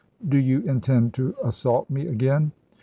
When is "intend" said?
0.61-1.13